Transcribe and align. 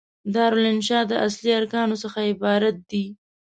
دارالانشأ 0.33 0.99
د 1.07 1.11
اصلي 1.27 1.51
ارکانو 1.59 1.95
څخه 2.03 2.19
عبارت 2.31 2.75
دي. 2.89 3.05